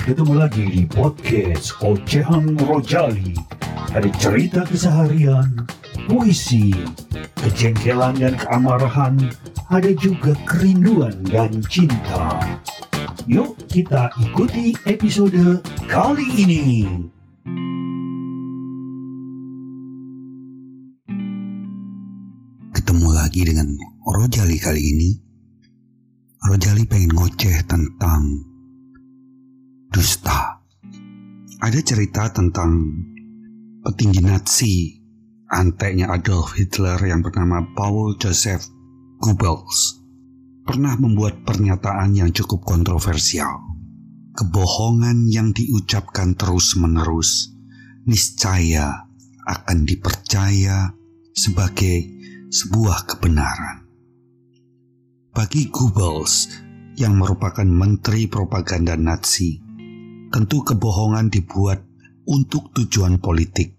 Ketemu 0.00 0.32
lagi 0.32 0.64
di 0.64 0.88
podcast 0.88 1.76
Ocehan 1.84 2.56
Rojali. 2.64 3.36
Ada 3.92 4.08
cerita 4.16 4.64
keseharian, 4.64 5.68
puisi, 6.08 6.72
kejengkelan 7.36 8.16
dan 8.16 8.32
keamarahan, 8.40 9.20
ada 9.68 9.92
juga 10.00 10.32
kerinduan 10.48 11.20
dan 11.28 11.60
cinta. 11.68 12.40
Yuk 13.28 13.60
kita 13.68 14.08
ikuti 14.24 14.72
episode 14.88 15.60
kali 15.84 16.28
ini. 16.48 16.88
Ketemu 22.72 23.08
lagi 23.12 23.44
dengan 23.44 23.68
Rojali 24.08 24.56
kali 24.56 24.80
ini. 24.80 25.10
Rojali 26.40 26.88
pengen 26.88 27.12
ngoceh 27.12 27.68
tentang 27.68 28.49
dusta. 29.90 30.62
Ada 31.60 31.80
cerita 31.82 32.30
tentang 32.30 32.78
petinggi 33.82 34.22
Nazi, 34.22 34.96
anteknya 35.50 36.14
Adolf 36.14 36.54
Hitler 36.54 36.96
yang 37.10 37.26
bernama 37.26 37.66
Paul 37.74 38.14
Joseph 38.16 38.70
Goebbels, 39.18 39.98
pernah 40.62 40.94
membuat 40.94 41.42
pernyataan 41.42 42.14
yang 42.14 42.30
cukup 42.30 42.62
kontroversial. 42.62 43.66
Kebohongan 44.30 45.26
yang 45.26 45.50
diucapkan 45.50 46.38
terus-menerus 46.38 47.50
niscaya 48.06 49.10
akan 49.42 49.84
dipercaya 49.84 50.94
sebagai 51.34 52.06
sebuah 52.48 53.10
kebenaran. 53.10 53.90
Bagi 55.34 55.66
Goebbels 55.68 56.46
yang 56.94 57.18
merupakan 57.18 57.66
menteri 57.66 58.30
propaganda 58.30 58.94
Nazi, 58.94 59.69
tentu 60.30 60.62
kebohongan 60.62 61.28
dibuat 61.28 61.82
untuk 62.30 62.70
tujuan 62.70 63.18
politik. 63.18 63.74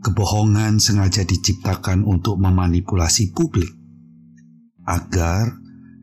Kebohongan 0.00 0.80
sengaja 0.80 1.28
diciptakan 1.28 2.08
untuk 2.08 2.40
memanipulasi 2.40 3.36
publik 3.36 3.68
agar 4.88 5.52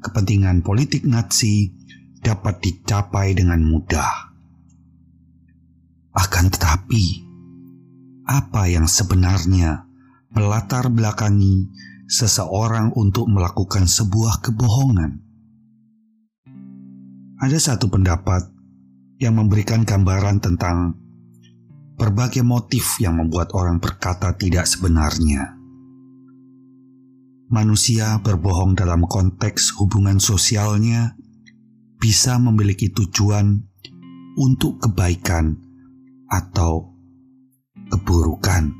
kepentingan 0.05 0.61
politik 0.61 1.01
Nazi 1.09 1.73
dapat 2.21 2.61
dicapai 2.61 3.33
dengan 3.33 3.65
mudah. 3.65 4.29
Akan 6.13 6.53
tetapi, 6.53 7.25
apa 8.29 8.69
yang 8.69 8.85
sebenarnya 8.85 9.89
melatar 10.29 10.93
belakangi 10.93 11.73
seseorang 12.05 12.93
untuk 12.93 13.25
melakukan 13.25 13.89
sebuah 13.89 14.45
kebohongan? 14.45 15.25
Ada 17.41 17.73
satu 17.73 17.91
pendapat 17.91 18.54
yang 19.19 19.39
memberikan 19.39 19.87
gambaran 19.87 20.43
tentang 20.43 20.99
berbagai 21.95 22.43
motif 22.43 22.99
yang 22.99 23.15
membuat 23.15 23.55
orang 23.55 23.79
berkata 23.79 24.35
tidak 24.35 24.67
sebenarnya. 24.67 25.55
Manusia 27.47 28.19
berbohong 28.19 28.75
dalam 28.75 29.07
konteks 29.07 29.79
hubungan 29.79 30.19
sosialnya 30.19 31.15
bisa 32.01 32.35
memiliki 32.35 32.91
tujuan 32.91 33.63
untuk 34.35 34.83
kebaikan 34.83 35.55
atau 36.27 36.91
keburukan, 37.87 38.75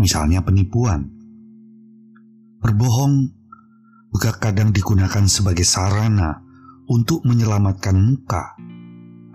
misalnya 0.00 0.40
penipuan. 0.40 1.12
Berbohong 2.62 3.36
juga 4.16 4.32
kadang 4.40 4.72
digunakan 4.72 5.28
sebagai 5.28 5.68
sarana 5.68 6.40
untuk 6.88 7.20
menyelamatkan 7.28 7.92
muka 7.92 8.56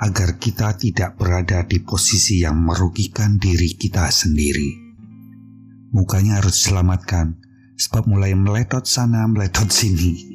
agar 0.01 0.41
kita 0.41 0.73
tidak 0.81 1.13
berada 1.13 1.61
di 1.69 1.77
posisi 1.85 2.41
yang 2.41 2.57
merugikan 2.57 3.37
diri 3.37 3.77
kita 3.77 4.09
sendiri. 4.09 4.73
Mukanya 5.93 6.41
harus 6.41 6.57
diselamatkan 6.57 7.37
sebab 7.77 8.09
mulai 8.09 8.33
meletot 8.33 8.81
sana 8.89 9.29
meletot 9.29 9.69
sini. 9.69 10.33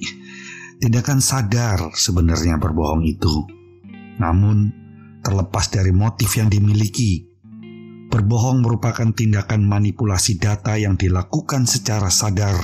Tidak 0.78 1.03
akan 1.03 1.19
sadar 1.19 1.91
sebenarnya 1.99 2.62
berbohong 2.62 3.03
itu. 3.10 3.43
Namun, 4.22 4.71
terlepas 5.27 5.66
dari 5.72 5.91
motif 5.91 6.38
yang 6.38 6.47
dimiliki, 6.47 7.27
berbohong 8.12 8.62
merupakan 8.62 9.10
tindakan 9.10 9.66
manipulasi 9.66 10.38
data 10.38 10.78
yang 10.78 10.94
dilakukan 10.94 11.66
secara 11.66 12.06
sadar 12.12 12.54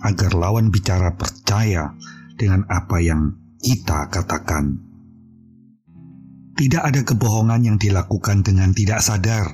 agar 0.00 0.32
lawan 0.32 0.72
bicara 0.72 1.14
percaya 1.14 1.92
dengan 2.34 2.64
apa 2.66 2.98
yang 3.04 3.36
kita 3.60 4.08
katakan. 4.08 4.89
Tidak 6.60 6.84
ada 6.84 7.00
kebohongan 7.00 7.64
yang 7.64 7.80
dilakukan 7.80 8.44
dengan 8.44 8.76
tidak 8.76 9.00
sadar. 9.00 9.48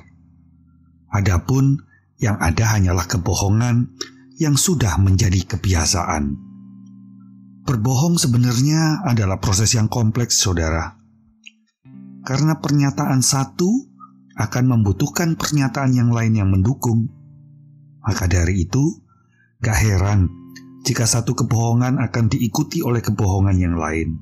Adapun 1.14 1.78
yang 2.18 2.34
ada 2.42 2.74
hanyalah 2.74 3.06
kebohongan 3.06 3.94
yang 4.42 4.58
sudah 4.58 4.98
menjadi 4.98 5.54
kebiasaan. 5.54 6.34
Berbohong 7.62 8.18
sebenarnya 8.18 9.06
adalah 9.06 9.38
proses 9.38 9.78
yang 9.78 9.86
kompleks, 9.86 10.42
saudara. 10.42 10.98
Karena 12.26 12.58
pernyataan 12.58 13.22
satu 13.22 13.70
akan 14.34 14.64
membutuhkan 14.66 15.38
pernyataan 15.38 15.94
yang 15.94 16.10
lain 16.10 16.34
yang 16.34 16.50
mendukung. 16.50 17.06
Maka 18.02 18.26
dari 18.26 18.66
itu, 18.66 18.82
gak 19.62 19.78
heran 19.78 20.26
jika 20.82 21.06
satu 21.06 21.38
kebohongan 21.38 22.02
akan 22.02 22.34
diikuti 22.34 22.82
oleh 22.82 22.98
kebohongan 22.98 23.62
yang 23.62 23.78
lain. 23.78 24.18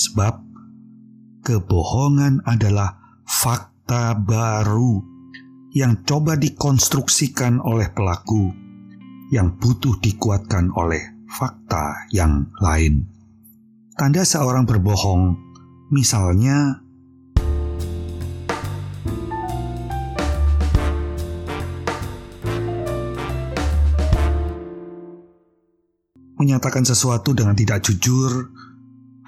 Sebab 0.00 0.45
kebohongan 1.46 2.42
adalah 2.42 3.22
fakta 3.22 4.18
baru 4.18 4.98
yang 5.70 6.02
coba 6.02 6.34
dikonstruksikan 6.34 7.62
oleh 7.62 7.86
pelaku 7.94 8.50
yang 9.30 9.54
butuh 9.54 9.94
dikuatkan 10.02 10.74
oleh 10.74 11.22
fakta 11.30 12.10
yang 12.10 12.50
lain. 12.58 13.06
Tanda 13.94 14.26
seorang 14.26 14.66
berbohong, 14.66 15.38
misalnya 15.94 16.82
menyatakan 26.42 26.82
sesuatu 26.82 27.38
dengan 27.38 27.54
tidak 27.54 27.86
jujur, 27.86 28.50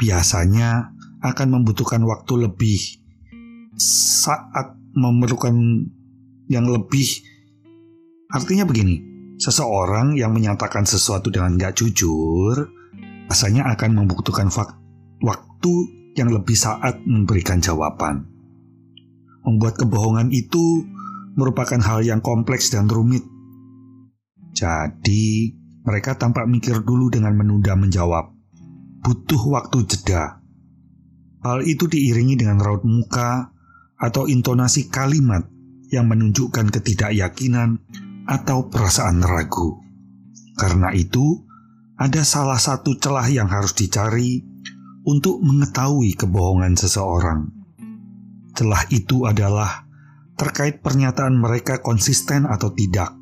biasanya 0.03 0.98
akan 1.23 1.49
membutuhkan 1.61 2.03
waktu 2.07 2.47
lebih 2.47 2.81
saat 3.79 4.75
memerlukan 4.95 5.55
yang 6.51 6.67
lebih. 6.67 7.23
Artinya 8.29 8.67
begini, 8.69 9.01
seseorang 9.39 10.19
yang 10.19 10.35
menyatakan 10.35 10.85
sesuatu 10.85 11.31
dengan 11.31 11.57
gak 11.57 11.79
jujur, 11.81 12.69
rasanya 13.31 13.71
akan 13.73 14.05
membutuhkan 14.05 14.51
waktu 15.23 15.75
yang 16.19 16.35
lebih 16.35 16.59
saat 16.59 16.99
memberikan 17.07 17.63
jawaban. 17.63 18.27
Membuat 19.47 19.79
kebohongan 19.81 20.35
itu 20.35 20.85
merupakan 21.39 21.79
hal 21.79 22.03
yang 22.03 22.19
kompleks 22.19 22.75
dan 22.75 22.91
rumit. 22.91 23.23
Jadi, 24.53 25.55
mereka 25.87 26.19
tampak 26.19 26.51
mikir 26.51 26.83
dulu 26.83 27.09
dengan 27.09 27.39
menunda 27.39 27.79
menjawab. 27.79 28.35
Butuh 29.07 29.41
waktu 29.55 29.87
jeda. 29.87 30.38
Hal 31.39 31.63
itu 31.63 31.87
diiringi 31.87 32.35
dengan 32.35 32.59
raut 32.59 32.83
muka 32.83 33.55
atau 33.99 34.27
intonasi 34.27 34.91
kalimat 34.91 35.47
yang 35.91 36.11
menunjukkan 36.11 36.71
ketidakyakinan 36.75 37.83
atau 38.27 38.67
perasaan 38.69 39.23
ragu. 39.23 39.81
Karena 40.59 40.91
itu, 40.93 41.47
ada 41.99 42.23
salah 42.23 42.59
satu 42.59 42.99
celah 42.99 43.27
yang 43.31 43.51
harus 43.51 43.75
dicari 43.75 44.43
untuk 45.07 45.41
mengetahui 45.41 46.15
kebohongan 46.19 46.75
seseorang. 46.75 47.51
Celah 48.55 48.85
itu 48.91 49.25
adalah 49.25 49.87
terkait 50.39 50.83
pernyataan 50.83 51.35
mereka 51.35 51.83
konsisten 51.83 52.47
atau 52.47 52.71
tidak. 52.75 53.15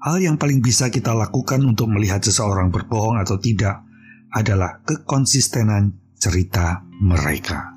Hal 0.00 0.16
yang 0.18 0.40
paling 0.40 0.64
bisa 0.64 0.88
kita 0.88 1.12
lakukan 1.12 1.60
untuk 1.62 1.92
melihat 1.92 2.24
seseorang 2.24 2.72
berbohong 2.72 3.20
atau 3.20 3.36
tidak 3.36 3.84
adalah 4.32 4.80
kekonsistenan 4.88 6.00
cerita 6.20 6.84
mereka. 7.00 7.72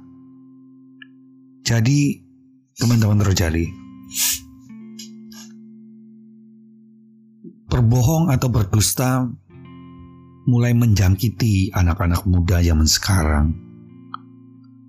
Jadi, 1.64 2.20
teman-teman 2.76 3.24
Rojali, 3.24 3.64
berbohong 7.72 8.28
atau 8.30 8.52
berdusta 8.52 9.26
mulai 10.44 10.76
menjangkiti 10.76 11.72
anak-anak 11.72 12.28
muda 12.28 12.60
zaman 12.60 12.86
sekarang. 12.86 13.48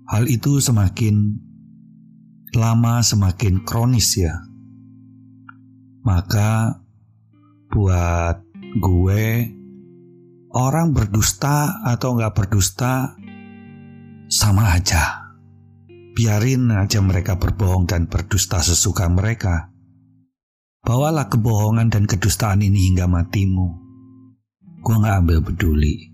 Hal 0.05 0.27
itu 0.27 0.59
semakin 0.59 1.39
lama 2.53 3.01
semakin 3.01 3.63
kronis 3.63 4.19
ya. 4.19 4.35
Maka 6.05 6.83
buat 7.71 8.45
gue 8.77 9.27
orang 10.53 10.93
berdusta 10.93 11.81
atau 11.81 12.19
nggak 12.19 12.35
berdusta 12.37 13.17
sama 14.45 14.77
aja. 14.77 15.33
Biarin 16.13 16.69
aja 16.69 17.01
mereka 17.01 17.41
berbohong 17.41 17.89
dan 17.89 18.05
berdusta 18.05 18.61
sesuka 18.61 19.09
mereka. 19.09 19.73
Bawalah 20.85 21.33
kebohongan 21.33 21.89
dan 21.89 22.05
kedustaan 22.05 22.61
ini 22.61 22.93
hingga 22.93 23.09
matimu. 23.09 23.73
Gue 24.85 24.95
gak 25.01 25.25
ambil 25.25 25.41
peduli. 25.41 26.13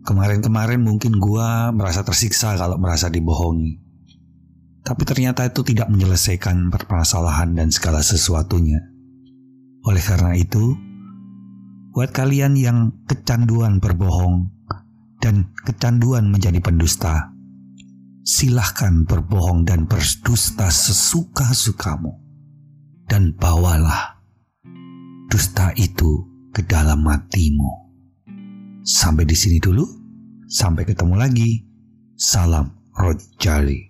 Kemarin-kemarin 0.00 0.80
mungkin 0.80 1.20
gue 1.20 1.48
merasa 1.76 2.00
tersiksa 2.00 2.56
kalau 2.56 2.80
merasa 2.80 3.12
dibohongi. 3.12 3.84
Tapi 4.80 5.04
ternyata 5.04 5.44
itu 5.44 5.60
tidak 5.60 5.92
menyelesaikan 5.92 6.72
permasalahan 6.72 7.52
dan 7.52 7.68
segala 7.68 8.00
sesuatunya. 8.00 8.80
Oleh 9.84 10.00
karena 10.00 10.32
itu, 10.40 10.72
buat 11.92 12.16
kalian 12.16 12.56
yang 12.56 12.96
kecanduan 13.04 13.76
berbohong 13.76 14.57
dan 15.18 15.50
kecanduan 15.66 16.30
menjadi 16.30 16.62
pendusta, 16.62 17.34
silahkan 18.22 19.02
berbohong 19.06 19.66
dan 19.66 19.84
berdusta 19.86 20.70
sesuka-sukamu. 20.70 22.14
Dan 23.08 23.32
bawalah 23.32 24.20
dusta 25.32 25.72
itu 25.80 26.28
ke 26.52 26.60
dalam 26.60 27.00
matimu. 27.00 27.88
Sampai 28.84 29.24
di 29.24 29.36
sini 29.36 29.56
dulu. 29.56 29.84
Sampai 30.48 30.84
ketemu 30.84 31.14
lagi. 31.16 31.64
Salam 32.16 32.68
Rojali. 32.92 33.88